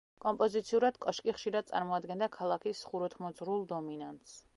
კომპოზიციურად 0.23 0.95
კოშკი 1.03 1.35
ხშირად 1.35 1.69
წარმოადგენდა 1.71 2.29
ქალაქის 2.37 2.81
ხუროთმოძღვრულ 2.89 3.67
დომინანტს. 3.75 4.35